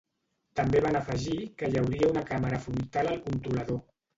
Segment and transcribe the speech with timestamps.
[0.59, 3.83] També van afegir que hi hauria una càmera frontal al controlador.